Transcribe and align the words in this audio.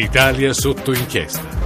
Italia 0.00 0.54
sotto 0.54 0.92
inchiesta. 0.94 1.59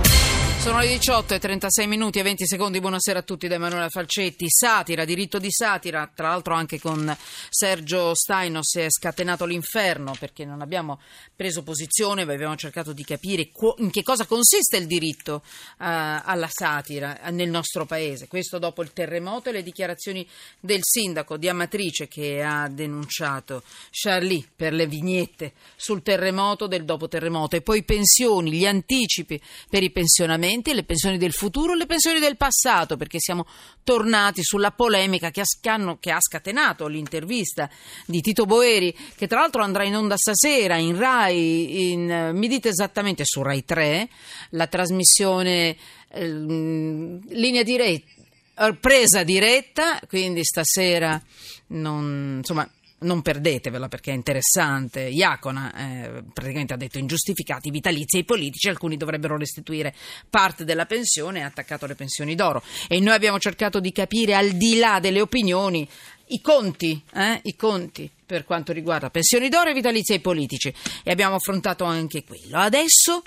Sono 0.64 0.80
le 0.80 0.88
18 0.88 1.34
e 1.34 1.38
36 1.38 1.87
minuti 1.87 2.21
e 2.21 2.22
20 2.22 2.46
secondi. 2.46 2.80
Buonasera 2.80 3.18
a 3.18 3.22
tutti 3.22 3.48
da 3.48 3.56
Emanuela 3.56 3.90
Falcetti. 3.90 4.46
Satira, 4.48 5.04
diritto 5.04 5.38
di 5.38 5.50
satira. 5.50 6.11
Tra 6.14 6.29
l'altro 6.29 6.54
anche 6.54 6.80
con 6.80 7.14
Sergio 7.50 8.14
Staino 8.14 8.61
si 8.62 8.80
è 8.80 8.87
scatenato 8.88 9.45
l'inferno 9.45 10.16
perché 10.19 10.46
non 10.46 10.62
abbiamo 10.62 11.00
preso 11.37 11.62
posizione, 11.62 12.25
ma 12.25 12.32
abbiamo 12.32 12.57
cercato 12.57 12.95
di 12.95 13.04
capire 13.04 13.50
in 13.77 13.90
che 13.90 14.03
cosa 14.03 14.25
consiste 14.25 14.79
il 14.79 14.86
diritto 14.86 15.43
uh, 15.45 15.75
alla 15.77 16.48
satira 16.50 17.21
nel 17.31 17.50
nostro 17.50 17.85
paese. 17.85 18.26
Questo 18.26 18.58
dopo 18.58 18.81
il 18.81 18.94
terremoto 18.94 19.50
e 19.50 19.53
le 19.53 19.62
dichiarazioni 19.62 20.26
del 20.61 20.81
sindaco 20.81 21.36
di 21.36 21.46
Amatrice 21.46 22.08
che 22.08 22.43
ha 22.43 22.68
denunciato 22.71 23.64
Charlie 23.90 24.49
per 24.57 24.72
le 24.72 24.86
vignette 24.86 25.53
sul 25.76 26.03
terremoto 26.03 26.67
del 26.67 26.86
dopo 26.86 27.07
terremoto 27.07 27.54
e 27.54 27.61
poi 27.61 27.82
pensioni, 27.82 28.50
gli 28.50 28.64
anticipi 28.64 29.39
per 29.68 29.82
i 29.82 29.90
pensionamenti 29.90 30.53
presenti, 30.54 30.75
le 30.75 30.85
pensioni 30.85 31.18
del 31.18 31.32
futuro 31.32 31.72
e 31.72 31.76
le 31.76 31.86
pensioni 31.86 32.20
del 32.20 32.36
passato, 32.36 32.97
perché 32.97 33.19
siamo 33.19 33.47
tornati 33.83 34.42
sulla 34.42 34.70
polemica 34.70 35.30
che 35.30 35.41
ha, 35.41 35.97
che 35.98 36.11
ha 36.11 36.20
scatenato 36.20 36.86
l'intervista 36.86 37.69
di 38.06 38.20
Tito 38.20 38.47
Boeri, 38.47 38.94
che 39.17 39.27
tra 39.27 39.41
l'altro 39.41 39.62
andrà 39.62 39.84
in 39.84 39.97
onda 39.97 40.17
stasera 40.17 40.77
in 40.77 40.97
Rai, 40.97 41.92
in, 41.92 42.30
mi 42.34 42.48
dite 42.48 42.69
esattamente 42.69 43.25
su 43.25 43.42
Rai 43.42 43.64
3, 43.64 44.08
la 44.50 44.67
trasmissione 44.67 45.77
eh, 46.11 46.28
linea 46.28 47.62
diretta 47.62 48.12
presa 48.78 49.25
diretta, 49.25 49.98
quindi 50.06 50.44
stasera 50.44 51.20
non, 51.69 52.36
insomma, 52.39 52.69
non 53.05 53.22
perdetevela 53.22 53.89
perché 53.89 54.11
è 54.11 54.14
interessante. 54.14 55.03
Iacona 55.03 55.72
eh, 55.75 56.25
praticamente 56.33 56.72
ha 56.75 56.77
detto 56.77 56.98
ingiustificati 56.98 57.70
vitalizi 57.70 58.17
ai 58.17 58.25
politici, 58.25 58.69
alcuni 58.69 58.97
dovrebbero 58.97 59.36
restituire 59.36 59.94
parte 60.28 60.64
della 60.64 60.86
pensione 60.86 61.42
ha 61.42 61.47
attaccato 61.47 61.86
le 61.86 61.94
pensioni 61.94 62.34
d'oro. 62.34 62.62
E 62.88 62.98
noi 63.00 63.14
abbiamo 63.14 63.38
cercato 63.38 63.80
di 63.80 63.92
capire 63.92 64.34
al 64.34 64.50
di 64.50 64.78
là 64.78 64.98
delle 65.00 65.20
opinioni 65.20 65.88
i 66.28 66.41
conti, 66.41 67.00
eh, 67.14 67.41
i 67.44 67.55
conti 67.55 68.10
per 68.25 68.44
quanto 68.44 68.72
riguarda 68.72 69.10
pensioni 69.10 69.48
d'oro 69.48 69.70
e 69.70 69.75
vitalizi 69.75 70.12
ai 70.12 70.20
politici 70.20 70.75
e 71.02 71.10
abbiamo 71.10 71.36
affrontato 71.36 71.84
anche 71.84 72.25
quello. 72.25 72.58
Adesso 72.58 73.22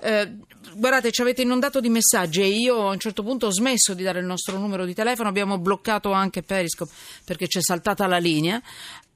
eh, 0.00 0.32
guardate, 0.74 1.10
ci 1.10 1.22
avete 1.22 1.42
inondato 1.42 1.80
di 1.80 1.88
messaggi 1.88 2.40
e 2.40 2.46
io 2.46 2.88
a 2.88 2.92
un 2.92 2.98
certo 2.98 3.22
punto 3.24 3.46
ho 3.46 3.50
smesso 3.50 3.94
di 3.94 4.04
dare 4.04 4.20
il 4.20 4.26
nostro 4.26 4.56
numero 4.58 4.84
di 4.84 4.94
telefono, 4.94 5.28
abbiamo 5.28 5.58
bloccato 5.58 6.12
anche 6.12 6.42
Periscope 6.42 6.92
perché 7.24 7.46
c'è 7.46 7.60
saltata 7.60 8.06
la 8.06 8.18
linea. 8.18 8.62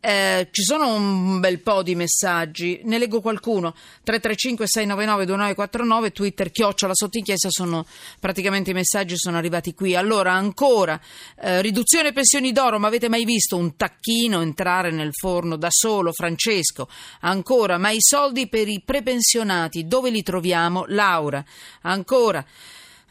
Eh, 0.04 0.48
ci 0.50 0.64
sono 0.64 0.96
un 0.96 1.38
bel 1.38 1.60
po' 1.60 1.84
di 1.84 1.94
messaggi, 1.94 2.80
ne 2.82 2.98
leggo 2.98 3.20
qualcuno. 3.20 3.72
335-699-2949, 4.04 6.10
Twitter, 6.10 6.50
chiocciola 6.50 6.92
sotto 6.92 7.18
inchiesta, 7.18 7.46
sono 7.52 7.86
praticamente 8.18 8.70
i 8.70 8.74
messaggi 8.74 9.16
sono 9.16 9.36
arrivati 9.36 9.74
qui. 9.74 9.94
Allora, 9.94 10.32
ancora, 10.32 11.00
eh, 11.40 11.62
riduzione 11.62 12.12
pensioni 12.12 12.50
d'oro, 12.50 12.80
ma 12.80 12.88
avete 12.88 13.08
mai 13.08 13.24
visto 13.24 13.56
un 13.56 13.76
tacchino 13.76 14.40
entrare 14.40 14.90
nel 14.90 15.12
forno 15.12 15.54
da 15.54 15.68
solo? 15.70 16.10
Francesco, 16.10 16.88
ancora, 17.20 17.78
ma 17.78 17.90
i 17.90 18.00
soldi 18.00 18.48
per 18.48 18.66
i 18.66 18.82
prepensionati, 18.84 19.86
dove 19.86 20.10
li 20.10 20.24
troviamo? 20.24 20.84
Laura, 20.88 21.44
ancora. 21.82 22.44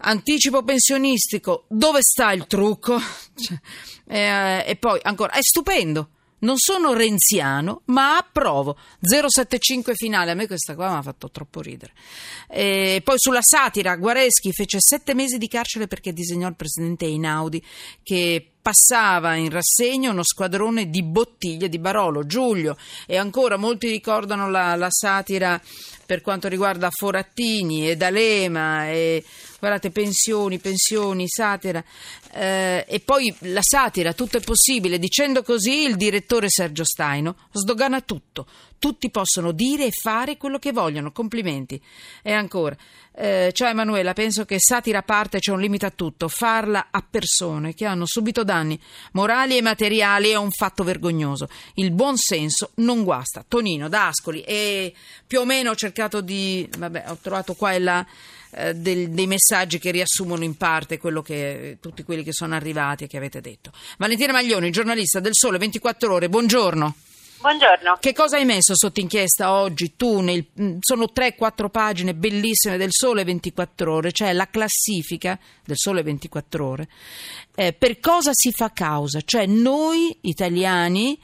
Anticipo 0.04 0.64
pensionistico, 0.64 1.66
dove 1.70 2.00
sta 2.02 2.34
il 2.34 2.48
trucco? 2.48 3.00
Cioè, 3.34 3.58
eh, 4.08 4.66
e 4.68 4.76
poi 4.76 5.00
ancora, 5.04 5.32
è 5.32 5.42
stupendo 5.42 6.10
non 6.42 6.58
sono 6.58 6.94
renziano, 6.94 7.82
ma 7.86 8.18
approvo. 8.18 8.78
075 9.00 9.94
finale, 9.96 10.32
a 10.32 10.36
me 10.36 10.48
questa 10.48 10.76
qua 10.76 10.92
mi 10.92 10.98
ha 10.98 11.02
fatto 11.02 11.30
troppo 11.30 11.62
ridere. 11.62 11.94
E 12.48 13.02
poi 13.04 13.16
sulla 13.18 13.42
satira, 13.42 13.96
Guareschi 13.96 14.52
fece 14.52 14.78
sette 14.80 15.14
mesi 15.14 15.38
di 15.38 15.48
carcere 15.48 15.88
perché 15.88 16.14
disegnò 16.14 16.48
il 16.48 16.56
presidente 16.56 17.06
Einaudi 17.06 17.64
che 18.04 18.52
passava 18.62 19.36
in 19.36 19.50
rassegna 19.50 20.12
uno 20.12 20.24
squadrone 20.24 20.90
di 20.90 21.02
bottiglie 21.02 21.68
di 21.68 21.80
Barolo, 21.80 22.26
Giulio 22.26 22.78
e 23.08 23.18
ancora 23.18 23.58
molti 23.58 23.90
ricordano 23.90 24.50
la, 24.50 24.76
la 24.76 24.90
satira 24.92 25.60
per 26.06 26.22
quanto 26.22 26.48
riguarda 26.48 26.92
Forattini 26.92 27.90
e 27.90 27.96
D'Alema 27.96 28.90
e 28.90 29.24
guardate 29.60 29.90
pensioni, 29.90 30.60
pensioni, 30.60 31.28
satira 31.28 31.84
eh, 32.34 32.86
e 32.88 33.00
poi 33.02 33.34
la 33.40 33.62
satira, 33.62 34.14
tutto 34.14 34.38
è 34.38 34.42
possibile, 34.42 35.00
dicendo 35.00 35.44
così 35.44 35.84
il 35.84 35.96
direttore 35.98 36.50
Sergio 36.50 36.86
Staino 36.86 37.36
sdogana 37.52 38.02
tutto, 38.02 38.48
tutti 38.80 39.10
possono 39.10 39.52
dire 39.52 39.86
e 39.86 39.92
fare 39.92 40.38
quello 40.38 40.58
che 40.58 40.72
vogliono, 40.72 41.12
complimenti. 41.12 41.82
E 42.24 42.32
ancora, 42.32 42.76
eh, 43.14 43.52
ciao 43.54 43.70
Emanuela, 43.70 44.14
penso 44.14 44.46
che 44.46 44.60
satira 44.60 45.00
a 45.00 45.04
parte 45.04 45.40
c'è 45.40 45.52
un 45.52 45.60
limite 45.60 45.86
a 45.86 45.92
tutto, 45.92 46.30
farla 46.30 46.88
a 46.90 47.06
persone 47.08 47.74
che 47.74 47.86
hanno 47.86 48.06
subito 48.06 48.44
danni 48.44 48.80
morali 49.12 49.58
e 49.58 49.62
materiali 49.62 50.30
è 50.30 50.38
un 50.38 50.52
fatto 50.52 50.84
vergognoso. 50.84 51.50
Il 51.76 51.92
buon 51.92 52.16
senso 52.16 52.72
non 52.76 53.04
guasta. 53.04 53.44
Tonino, 53.46 53.90
da 53.90 54.08
Ascoli 54.08 54.42
e 54.42 54.94
più 55.28 55.42
o 55.42 55.46
meno 55.46 55.72
ho 55.72 55.76
cercato 55.76 56.22
di... 56.22 56.68
vabbè, 56.78 57.06
ho 57.10 57.18
trovato 57.22 57.56
qua 57.56 57.74
e 57.74 57.80
là 57.80 58.06
eh, 58.54 58.74
del, 58.76 59.12
dei 59.12 59.28
messaggi 59.28 59.80
che 59.80 59.92
riassumono 59.92 60.44
in 60.44 60.58
parte 60.58 61.00
che, 61.24 61.78
tutti 61.80 62.04
quelli 62.04 62.21
che 62.24 62.34
sono 62.34 62.56
arrivati 62.56 63.04
e 63.04 63.08
che 63.08 63.18
avete 63.18 63.42
detto. 63.42 63.72
Valentina 63.98 64.32
Maglioni, 64.32 64.72
giornalista 64.72 65.20
del 65.20 65.34
Sole 65.34 65.58
24 65.58 66.14
Ore, 66.14 66.30
buongiorno. 66.30 66.96
Buongiorno. 67.42 67.98
Che 68.00 68.14
cosa 68.14 68.38
hai 68.38 68.46
messo 68.46 68.76
sotto 68.76 69.00
inchiesta 69.00 69.52
oggi 69.54 69.96
tu? 69.96 70.20
Nel, 70.20 70.46
mm, 70.62 70.78
sono 70.80 71.08
3-4 71.12 71.70
pagine 71.70 72.14
bellissime 72.14 72.78
del 72.78 72.92
Sole 72.92 73.24
24 73.24 73.92
Ore, 73.92 74.12
cioè 74.12 74.32
la 74.32 74.48
classifica 74.48 75.40
del 75.66 75.76
Sole 75.76 76.04
24 76.04 76.68
Ore. 76.68 76.88
Eh, 77.56 77.74
per 77.74 78.00
cosa 78.00 78.30
si 78.34 78.52
fa 78.52 78.72
causa? 78.72 79.22
Cioè 79.26 79.48
noi 79.48 80.16
italiani, 80.22 81.20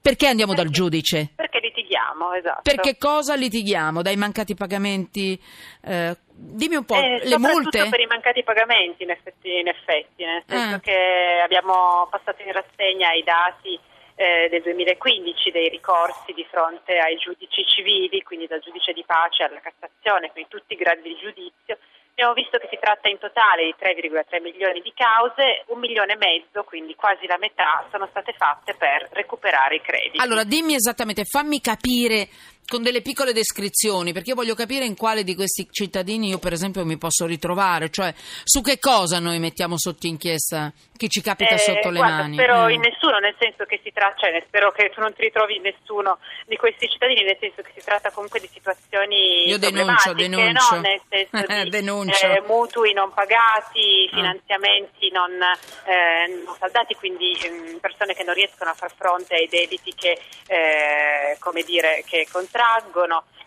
perché 0.00 0.26
andiamo 0.28 0.52
perché, 0.54 0.66
dal 0.66 0.74
giudice? 0.74 1.32
Perché 1.34 1.60
litighiamo, 2.04 2.32
esatto. 2.34 2.60
Per 2.62 2.80
che 2.80 2.96
cosa 2.98 3.34
litighiamo? 3.34 4.02
Dai 4.02 4.16
mancati 4.16 4.54
pagamenti? 4.54 5.40
Eh, 5.82 6.16
dimmi 6.26 6.76
un 6.76 6.84
po', 6.84 6.96
eh, 6.96 7.20
le 7.24 7.38
multe? 7.38 7.88
per 7.88 8.00
i 8.00 8.06
mancati 8.06 8.42
pagamenti 8.42 9.04
in 9.04 9.10
effetti, 9.10 9.58
in 9.58 9.68
effetti 9.68 10.24
nel 10.24 10.42
senso 10.46 10.76
eh. 10.76 10.80
che 10.80 11.40
abbiamo 11.42 12.06
passato 12.10 12.42
in 12.42 12.52
rassegna 12.52 13.12
i 13.12 13.22
dati 13.22 13.78
eh, 14.16 14.48
del 14.50 14.62
2015 14.62 15.50
dei 15.50 15.68
ricorsi 15.68 16.32
di 16.32 16.46
fronte 16.50 16.98
ai 16.98 17.16
giudici 17.16 17.64
civili, 17.66 18.22
quindi 18.22 18.46
dal 18.46 18.60
giudice 18.60 18.92
di 18.92 19.04
pace 19.04 19.44
alla 19.44 19.60
Cassazione, 19.60 20.30
quindi 20.30 20.50
tutti 20.50 20.74
i 20.74 20.76
gradi 20.76 21.02
di 21.02 21.16
giudizio. 21.16 21.78
Abbiamo 22.14 22.34
visto 22.34 22.58
che 22.58 22.68
si 22.70 22.78
tratta 22.78 23.08
in 23.08 23.18
totale 23.18 23.64
di 23.66 23.74
3,3 23.74 24.40
milioni 24.40 24.80
di 24.80 24.92
cause, 24.94 25.66
un 25.74 25.80
milione 25.80 26.12
e 26.12 26.16
mezzo, 26.16 26.62
quindi 26.62 26.94
quasi 26.94 27.26
la 27.26 27.38
metà, 27.38 27.84
sono 27.90 28.06
state 28.06 28.32
fatte 28.38 28.74
per 28.78 29.08
recuperare 29.10 29.74
i 29.74 29.80
crediti. 29.80 30.22
Allora 30.22 30.44
dimmi 30.44 30.76
esattamente, 30.76 31.24
fammi 31.24 31.60
capire 31.60 32.28
con 32.66 32.82
delle 32.82 33.02
piccole 33.02 33.32
descrizioni, 33.32 34.12
perché 34.12 34.30
io 34.30 34.36
voglio 34.36 34.54
capire 34.54 34.84
in 34.84 34.96
quale 34.96 35.24
di 35.24 35.34
questi 35.34 35.68
cittadini 35.70 36.28
io 36.28 36.38
per 36.38 36.52
esempio 36.52 36.84
mi 36.84 36.96
posso 36.98 37.26
ritrovare, 37.26 37.90
cioè 37.90 38.12
su 38.44 38.60
che 38.60 38.78
cosa 38.78 39.18
noi 39.18 39.38
mettiamo 39.38 39.78
sotto 39.78 40.06
inchiesta 40.06 40.72
chi 40.96 41.08
ci 41.08 41.20
capita 41.20 41.54
eh, 41.54 41.58
sotto 41.58 41.90
le 41.90 41.98
guarda, 41.98 42.16
mani. 42.22 42.36
Spero 42.36 42.66
eh. 42.66 42.72
in 42.74 42.80
nessuno, 42.80 43.18
nel 43.18 43.34
senso 43.38 43.64
che 43.64 43.80
si 43.82 43.90
tratta, 43.92 44.26
cioè, 44.26 44.42
spero 44.46 44.70
che 44.70 44.90
tu 44.94 45.00
non 45.00 45.12
ti 45.12 45.22
ritrovi 45.22 45.56
in 45.56 45.62
nessuno 45.62 46.18
di 46.46 46.56
questi 46.56 46.88
cittadini, 46.88 47.24
nel 47.24 47.36
senso 47.40 47.62
che 47.62 47.72
si 47.76 47.84
tratta 47.84 48.10
comunque 48.10 48.38
di 48.40 48.48
situazioni 48.52 49.48
Io 49.48 49.58
denuncio, 49.58 50.12
denuncio. 50.12 50.74
No? 50.76 50.80
Nel 50.80 51.00
senso 51.08 51.46
di 51.62 51.70
denuncio. 51.70 52.26
Eh, 52.26 52.42
mutui 52.46 52.92
non 52.92 53.12
pagati, 53.12 54.08
ah. 54.10 54.16
finanziamenti 54.16 55.10
non, 55.10 55.32
eh, 55.32 56.42
non 56.44 56.54
saldati, 56.58 56.94
quindi 56.94 57.36
mh, 57.42 57.74
mm, 57.74 57.76
persone 57.78 58.14
che 58.14 58.22
non 58.22 58.34
riescono 58.34 58.70
a 58.70 58.74
far 58.74 58.92
fronte 58.94 59.34
ai 59.34 59.48
debiti 59.48 59.92
che, 59.94 60.20
eh, 60.46 61.36
come 61.40 61.62
dire, 61.62 62.04
che 62.06 62.26
contraggono, 62.30 62.63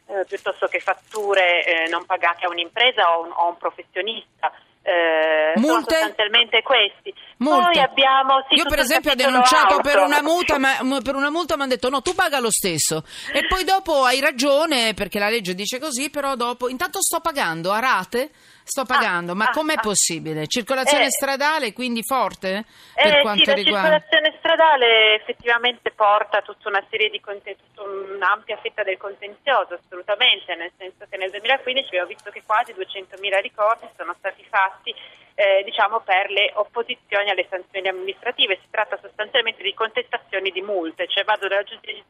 eh, 0.08 0.26
piuttosto 0.26 0.68
che 0.68 0.80
fatture 0.80 1.66
eh, 1.66 1.90
non 1.90 2.06
pagate 2.06 2.46
a 2.46 2.50
un'impresa 2.50 3.18
o, 3.18 3.24
un, 3.24 3.32
o 3.32 3.42
a 3.42 3.48
un 3.48 3.58
professionista. 3.58 4.52
Eh, 4.82 5.54
Multe? 5.56 5.96
sostanzialmente 5.96 6.62
questi. 6.62 7.14
Multe. 7.38 7.72
Poi 7.72 7.80
abbiamo, 7.82 8.46
sì, 8.50 8.56
Io 8.56 8.66
per 8.66 8.80
esempio 8.80 9.12
ho 9.12 9.16
denunciato 9.16 9.80
per 9.82 10.00
una, 10.00 10.22
multa, 10.24 10.58
ma, 10.58 10.76
per 11.04 11.16
una 11.16 11.30
multa 11.30 11.56
mi 11.56 11.64
hanno 11.64 11.72
detto 11.72 11.90
no, 11.90 12.02
tu 12.02 12.16
paga 12.16 12.40
lo 12.40 12.50
stesso 12.50 13.04
e 13.32 13.46
poi 13.48 13.64
dopo 13.64 14.04
hai 14.04 14.20
ragione 14.20 14.94
perché 14.96 15.20
la 15.20 15.30
legge 15.30 15.54
dice 15.54 15.80
così, 15.80 16.10
però 16.10 16.36
dopo 16.36 16.68
intanto 16.68 17.00
sto 17.02 17.20
pagando 17.20 17.72
a 17.72 17.80
rate 17.80 18.32
sto 18.68 18.84
pagando, 18.84 19.32
ah, 19.32 19.36
ma 19.36 19.46
ah, 19.46 19.52
com'è 19.52 19.76
ah, 19.78 19.82
possibile? 19.82 20.48
Circolazione 20.48 21.06
eh, 21.06 21.10
stradale 21.10 21.72
quindi 21.74 22.04
forte? 22.04 22.66
Per 22.94 23.18
eh, 23.18 23.22
quanto 23.22 23.46
sì, 23.46 23.54
riguarda... 23.54 23.90
la 23.90 24.00
circolazione 24.00 24.36
stradale 24.40 25.16
effettivamente 25.16 25.92
porta 25.92 26.42
tutta 26.42 26.68
una 26.68 26.84
serie 26.90 27.10
di 27.10 27.22
tutta 27.22 27.82
un'ampia 27.82 28.58
fetta 28.58 28.84
del 28.84 28.98
contenzioso, 28.98 29.80
assolutamente, 29.82 30.54
nel 30.56 30.72
senso 30.78 31.06
che 31.10 31.18
nel 31.18 31.30
2015 31.32 31.88
abbiamo 31.88 32.08
visto 32.08 32.30
che 32.30 32.44
quasi 32.46 32.74
200.000 32.74 33.42
ricordi 33.42 33.88
sono 33.96 34.14
stati 34.18 34.44
fatti 34.50 34.94
eh, 35.38 35.62
diciamo 35.64 36.00
per 36.00 36.32
le 36.32 36.52
opposizioni 36.56 37.30
alle 37.30 37.46
sanzioni 37.48 37.88
amministrative. 37.88 38.58
Si 38.60 38.68
tratta 38.72 38.98
sostanzialmente 39.00 39.62
di 39.62 39.74
contestazioni 39.76 40.50
di 40.50 40.62
multe, 40.62 41.08
cioè 41.08 41.24
vado 41.26 41.48
dal 41.48 41.64
giudice, 41.64 42.04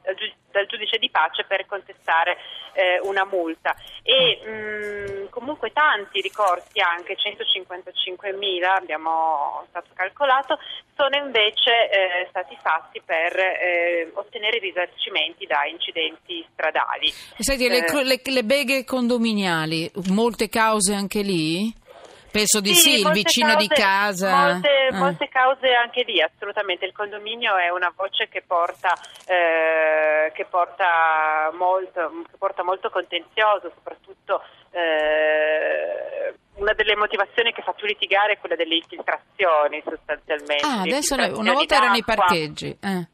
dal 0.50 0.66
giudice 0.66 0.98
di 0.98 1.10
pace 1.10 1.44
per 1.44 1.66
contestare 1.66 2.38
eh, 2.72 3.00
una 3.02 3.26
multa. 3.26 3.76
E 4.02 4.40
mh, 4.40 4.50
mm, 4.50 5.26
comunque 5.30 5.74
tanti 5.74 6.22
ricorsi, 6.22 6.80
anche 6.80 7.18
155.000 7.18 8.64
abbiamo 8.64 9.66
stato 9.68 9.90
calcolato, 9.94 10.58
sono 10.96 11.18
invece 11.18 11.90
eh, 11.92 12.28
stati 12.30 12.58
fatti 12.62 13.02
per 13.04 13.38
eh, 13.38 14.10
ottenere 14.14 14.58
risarcimenti 14.60 15.46
da 15.46 15.66
incidenti 15.66 16.48
stradali. 16.54 17.12
Senti, 17.40 17.68
le, 17.68 17.86
eh, 17.86 18.04
le, 18.06 18.22
le 18.24 18.44
beghe 18.44 18.86
condominiali, 18.86 19.92
molte 20.12 20.48
cause 20.48 20.94
anche 20.94 21.22
lì? 21.22 21.86
Penso 22.32 22.60
di 22.60 22.74
sì, 22.74 23.00
il 23.00 23.12
vicino 23.12 23.54
cause, 23.54 23.68
di 23.68 23.68
casa. 23.68 24.36
Molte, 24.36 24.88
eh. 24.88 24.94
molte, 24.94 25.30
cause 25.30 25.74
anche 25.74 26.04
lì, 26.04 26.22
assolutamente. 26.22 26.86
Il 26.86 26.94
condominio 26.94 27.58
è 27.58 27.70
una 27.70 27.92
voce 27.96 28.28
che 28.28 28.44
porta, 28.46 28.94
eh, 29.26 30.32
che 30.34 30.46
porta, 30.46 31.52
molto, 31.58 32.24
che 32.30 32.38
porta 32.38 32.64
molto 32.64 32.90
contenzioso, 32.90 33.72
soprattutto 33.74 34.44
eh, 34.72 36.34
una 36.56 36.74
delle 36.74 36.96
motivazioni 36.96 37.54
che 37.54 37.62
fa 37.62 37.74
più 37.74 37.88
litigare 37.88 38.34
è 38.34 38.38
quella 38.40 38.56
delle 38.56 38.76
infiltrazioni 38.76 39.82
sostanzialmente. 39.84 40.66
Ah, 40.66 40.82
adesso 40.82 41.16
una 41.16 41.54
volta 41.54 41.76
erano 41.76 41.96
i 41.96 42.04
parcheggi. 42.04 42.78
Eh. 42.82 43.08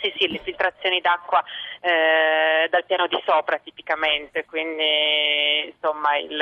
Sì, 0.00 0.12
sì, 0.18 0.28
le 0.28 0.40
filtrazioni 0.42 1.00
d'acqua 1.00 1.42
eh, 1.84 2.68
dal 2.70 2.84
piano 2.84 3.08
di 3.08 3.20
sopra 3.26 3.58
tipicamente, 3.58 4.44
quindi 4.44 5.66
insomma 5.66 6.16
il 6.16 6.40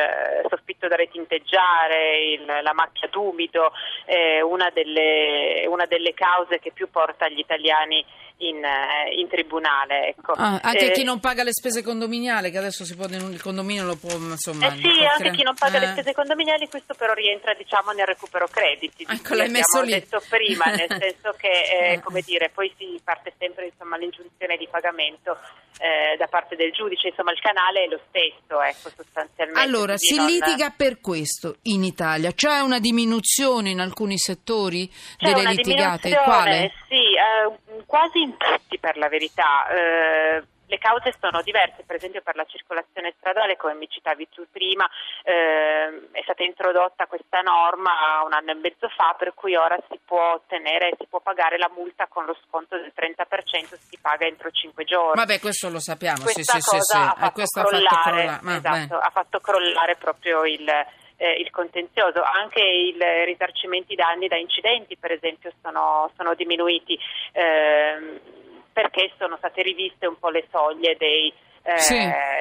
soffitto 0.51 0.87
da 0.87 0.97
retinteggiare, 0.97 2.19
il, 2.33 2.45
la 2.45 2.75
macchia 2.75 3.09
d'umido 3.09 3.73
è 4.05 4.43
una 4.43 4.69
delle, 4.69 5.65
una 5.67 5.87
delle 5.87 6.13
cause 6.13 6.59
che 6.59 6.73
più 6.73 6.91
porta 6.91 7.29
gli 7.29 7.39
italiani 7.39 8.05
in, 8.41 8.65
eh, 8.65 9.15
in 9.17 9.29
tribunale. 9.29 10.09
Ecco. 10.09 10.33
Ah, 10.33 10.61
anche 10.63 10.89
eh, 10.89 10.93
chi 10.93 11.05
non 11.05 11.21
paga 11.21 11.43
le 11.43 11.53
spese 11.53 11.83
condominiali, 11.83 12.51
che 12.51 12.59
adesso 12.59 12.85
si 12.85 12.95
può, 12.95 13.07
il 13.07 13.41
condominio 13.43 13.85
lo 13.85 13.97
può 13.97 14.13
insomma. 14.13 14.67
Eh 14.67 14.77
sì, 14.77 15.05
anche 15.05 15.25
cre- 15.25 15.31
chi 15.33 15.43
non 15.43 15.55
paga 15.55 15.77
eh. 15.77 15.81
le 15.81 15.87
spese 15.89 16.15
condominiali, 16.15 16.69
questo 16.69 16.95
però 16.95 17.13
rientra 17.13 17.55
diciamo 17.55 17.93
nel 17.93 18.07
recupero 18.07 18.47
crediti. 18.49 19.07
Ecco, 19.09 19.35
l'hai 19.35 19.51
messo 19.51 19.83
lì. 19.83 19.93
detto 19.93 20.23
prima, 20.29 20.67
nel 20.67 20.89
senso 21.01 21.35
che 21.37 21.93
eh, 21.93 22.01
come 22.01 22.23
dire, 22.23 22.51
poi 22.51 22.73
si 22.77 23.01
parte 23.03 23.33
sempre 23.39 23.67
insomma 23.67 23.97
l'ingiunzione 23.97 24.57
di 24.57 24.69
pagamento 24.71 25.39
eh, 25.81 26.17
da 26.17 26.27
parte 26.27 26.57
del 26.57 26.73
giudice, 26.73 27.09
insomma 27.09 27.33
il 27.33 27.41
canale 27.41 27.85
è 27.85 27.89
lo 27.89 28.01
stesso, 28.09 28.61
ecco 28.61 28.91
sostanzialmente. 28.95 29.61
Allora, 29.61 29.97
si 29.97 30.17
non... 30.17 30.27
litiga 30.27 30.73
per 30.77 31.01
questo 31.01 31.57
in 31.63 31.85
Italia, 31.85 32.33
c'è 32.33 32.61
una 32.61 32.79
diminuzione 32.79 33.71
in 33.71 33.81
alcuni 33.81 34.19
settori 34.19 34.91
c'è 35.17 35.33
delle 35.33 35.55
litigate, 35.55 36.15
quale? 36.23 36.73
Sì, 36.89 36.97
eh, 36.97 37.70
quasi 37.87 38.21
in 38.21 38.37
tutti 38.37 38.79
per 38.79 38.97
la 38.97 39.09
verità. 39.09 39.69
Eh, 39.69 40.43
le 40.71 40.79
cause 40.79 41.13
sono 41.19 41.43
diverse, 41.43 41.83
per 41.85 41.97
esempio 41.97 42.23
per 42.23 42.37
la 42.37 42.45
circolazione 42.45 43.13
stradale, 43.19 43.57
come 43.57 43.75
mi 43.75 43.89
citavi 43.91 44.29
tu 44.31 44.47
prima, 44.51 44.89
eh, 45.25 46.11
è 46.13 46.23
stata 46.23 46.45
introdotta 46.45 47.07
questa 47.07 47.41
norma 47.41 48.23
un 48.25 48.33
anno 48.33 48.53
e 48.53 48.55
mezzo 48.55 48.89
fa, 48.89 49.17
per 49.19 49.35
cui 49.35 49.57
ora 49.57 49.77
si 49.91 49.99
può 50.05 50.35
ottenere, 50.35 50.95
si 50.97 51.07
può 51.09 51.19
pagare 51.19 51.59
la 51.59 51.71
multa 51.75 52.07
con 52.07 52.25
lo 52.25 52.37
sconto 52.47 52.77
del 52.77 52.93
30%, 52.95 53.77
si 53.81 53.99
paga 54.01 54.27
entro 54.27 54.51
5 54.51 54.85
giorni. 54.85 55.17
Vabbè, 55.17 55.41
questo 55.41 55.69
lo 55.71 55.81
sappiamo, 55.81 56.23
questa 56.23 56.61
sì, 56.61 56.61
sì, 56.61 56.79
sì, 56.79 56.97
Ha 56.97 57.17
eh, 57.19 57.33
fatto 57.35 57.63
crollare, 57.63 58.27
ha 58.27 58.39
fatto 58.39 58.41
crollare, 58.41 58.57
esatto, 58.57 58.97
ha 58.97 59.11
fatto 59.11 59.41
crollare 59.41 59.97
proprio 59.97 60.45
il, 60.45 60.71
eh, 61.21 61.33
il 61.33 61.51
contenzioso, 61.51 62.23
anche 62.23 62.61
i 62.61 62.97
risarcimenti 63.27 63.95
danni 63.95 64.27
da 64.27 64.37
incidenti 64.37 64.97
per 64.97 65.13
esempio 65.13 65.53
sono, 65.63 66.11
sono 66.17 66.35
diminuiti. 66.35 66.99
Eh, 67.33 68.39
perché 68.73 69.13
sono 69.19 69.37
state 69.37 69.63
riviste 69.63 70.07
un 70.07 70.19
po' 70.19 70.31
le 70.31 70.47
soglie 70.51 70.97
dei, 70.97 71.31
eh, 71.63 71.79
sì. 71.79 71.99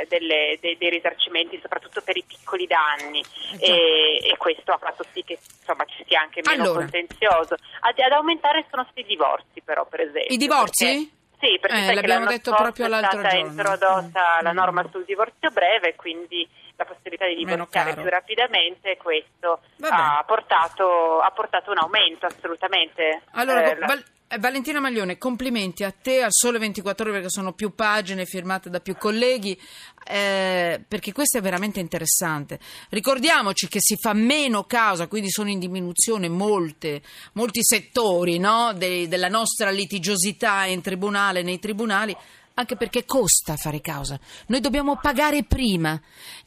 delle, 0.08 0.58
dei, 0.62 0.78
dei, 0.78 0.90
risarcimenti, 0.90 1.60
soprattutto 1.60 2.02
per 2.02 2.16
i 2.16 2.24
piccoli 2.26 2.68
danni, 2.68 3.20
esatto. 3.20 3.66
e, 3.66 4.20
e, 4.24 4.38
questo 4.38 4.72
ha 4.72 4.78
fatto 4.78 5.04
sì 5.12 5.24
che 5.24 5.40
insomma, 5.60 5.84
ci 5.86 6.06
sia 6.08 6.22
anche 6.22 6.42
meno 6.46 6.64
allora. 6.64 6.80
contenzioso. 6.81 7.56
Ad, 7.81 8.00
ad, 8.00 8.12
aumentare 8.12 8.66
sono 8.70 8.84
stati 8.84 9.02
i 9.02 9.06
divorzi, 9.06 9.60
però, 9.62 9.86
per 9.86 10.02
esempio. 10.02 10.34
I 10.34 10.38
divorzi? 10.38 10.86
Perché, 10.86 11.54
sì, 11.54 11.60
perché 11.60 11.92
eh, 11.92 11.94
l'abbiamo 11.96 12.26
detto 12.28 12.54
proprio 12.54 12.88
l'altro 12.88 13.22
giorno. 13.22 13.28
È 13.28 13.31
stata 13.31 13.48
introdotta 13.48 14.38
mm. 14.40 14.44
la 14.44 14.52
norma 14.52 14.88
sul 14.92 15.04
divorzio 15.04 15.50
breve, 15.50 15.96
quindi 15.96 16.48
la 16.80 16.86
possibilità 16.86 17.28
di 17.28 17.36
divorziare 17.36 17.94
più 17.94 18.10
rapidamente, 18.10 18.98
questo 18.98 19.60
ha 19.81 20.24
portato, 20.26 21.20
ha 21.20 21.31
portato, 21.31 21.72
un 21.72 21.78
aumento 21.80 22.26
assolutamente. 22.26 23.22
Allora, 23.31 23.70
eh, 23.70 23.76
val- 23.76 24.04
eh, 24.30 24.38
Valentina 24.40 24.80
Maglione, 24.80 25.18
complimenti 25.18 25.84
a 25.84 25.92
te, 25.92 26.24
al 26.24 26.31
Sole 26.31 26.58
24 26.58 27.04
Ore, 27.04 27.14
perché 27.16 27.30
sono 27.30 27.52
più 27.52 27.76
pagine 27.76 28.26
firmate 28.26 28.70
da 28.70 28.80
più 28.80 28.96
colleghi, 28.96 29.60
eh, 30.06 30.81
perché 30.88 31.12
questo 31.12 31.38
è 31.38 31.42
veramente 31.42 31.81
interessante. 31.81 32.60
Ricordiamoci 32.90 33.68
che 33.68 33.80
si 33.81 33.98
fa 34.00 34.14
meno 34.14 34.64
causa, 34.64 35.08
quindi 35.08 35.30
sono 35.30 35.50
in 35.50 35.60
diminuzione 35.60 36.30
molte, 36.30 37.02
molti 37.34 37.62
settori 37.62 38.40
no, 38.40 38.72
de, 38.74 39.10
della 39.10 39.28
nostra 39.28 39.70
litigiosità 39.70 40.64
in 40.64 40.81
tribunale, 40.81 41.42
nei 41.42 41.60
tribunali, 41.60 42.16
anche 42.60 42.76
perché 42.76 43.06
costa 43.06 43.56
fare 43.56 43.80
causa. 43.80 44.20
Noi 44.48 44.60
dobbiamo 44.60 44.98
pagare 44.98 45.44
prima, 45.44 46.00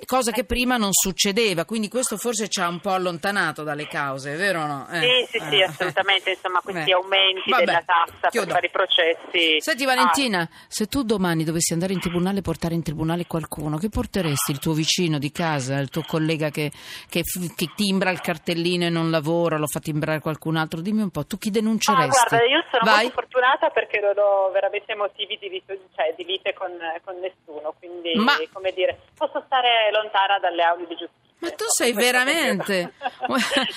cosa 0.05 0.31
che 0.31 0.44
prima 0.44 0.76
non 0.76 0.93
succedeva, 0.93 1.64
quindi 1.64 1.88
questo 1.88 2.19
forse 2.19 2.49
ci 2.49 2.61
ha 2.61 2.69
un 2.69 2.81
po' 2.81 2.91
allontanato 2.91 3.62
dalle 3.62 3.88
cause, 3.88 4.37
vero 4.37 4.62
o 4.62 4.67
no? 4.67 4.88
Eh, 4.91 5.26
sì, 5.31 5.38
sì, 5.38 5.44
sì, 5.49 5.59
eh, 5.59 5.64
assolutamente, 5.64 6.31
insomma 6.31 6.61
questi 6.61 6.85
Beh. 6.85 6.93
aumenti 6.93 7.50
Vabbè, 7.50 7.64
della 7.64 7.82
tassa 7.85 8.29
chiudo. 8.29 8.44
per 8.47 8.55
fare 8.55 8.67
i 8.67 8.70
processi. 8.70 9.56
Senti 9.61 9.85
Valentina, 9.87 10.41
ah. 10.41 10.49
se 10.69 10.87
tu 10.87 11.03
domani 11.03 11.44
dovessi 11.44 11.73
andare 11.73 11.94
in 11.94 12.00
tribunale 12.00 12.41
e 12.41 12.43
portare 12.43 12.75
in 12.75 12.82
tribunale 12.82 13.26
qualcuno, 13.26 13.79
che 13.79 13.88
porteresti? 13.88 14.50
Il 14.53 14.58
tuo 14.58 14.75
vicino 14.75 15.19
di 15.19 15.32
casa, 15.32 15.79
il 15.79 15.88
tuo 15.88 16.03
collega 16.06 16.50
che, 16.50 16.70
che, 17.08 17.23
che 17.56 17.73
timbra 17.75 18.11
il 18.11 18.20
cartellino 18.20 18.85
e 18.85 18.91
non 18.91 19.11
lavora, 19.11 19.56
lo 19.56 19.67
fa 19.67 19.81
timbrare 19.81 20.20
qualcun 20.20 20.56
altro? 20.56 20.81
Dimmi 20.82 21.00
un 21.00 21.11
po', 21.11 21.25
tu 21.25 21.38
chi 21.38 21.49
denunceresti? 21.49 22.05
Ah, 22.05 22.29
guarda, 22.29 22.47
io 22.47 22.62
sono 22.70 22.85
Vai. 22.85 23.05
molto 23.05 23.20
fortunata 23.20 23.70
perché 23.70 23.99
non 23.99 24.12
ho 24.19 24.50
veramente 24.50 24.94
motivi 24.94 25.38
di 25.41 25.49
ritorno 25.49 25.82
cioè, 26.02 26.14
di 26.16 26.25
lite 26.25 26.52
con, 26.54 26.76
con 27.04 27.19
nessuno, 27.20 27.75
quindi 27.78 28.14
Ma... 28.16 28.37
come 28.52 28.72
dire, 28.72 28.99
posso 29.16 29.43
stare 29.46 29.90
lontana 29.93 30.38
dalle 30.40 30.62
aule 30.62 30.87
di 30.87 30.96
giustizia. 30.96 31.20
Ma 31.38 31.50
tu 31.50 31.64
sei 31.66 31.93
veramente... 31.93 32.93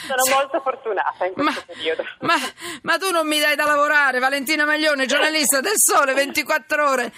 Sono 0.06 0.36
molto 0.36 0.62
fortunata 0.62 1.26
in 1.26 1.34
questo 1.34 1.64
ma, 1.66 1.74
periodo. 1.74 2.04
Ma, 2.20 2.36
ma, 2.84 2.98
tu 2.98 3.10
non 3.10 3.28
mi 3.28 3.40
dai 3.40 3.56
da 3.56 3.66
lavorare, 3.66 4.20
Valentina 4.20 4.66
Maglione, 4.66 5.08
giornalista 5.08 5.62
del 5.62 5.74
Sole 5.76 6.14
24 6.14 6.90
Ore. 6.90 7.12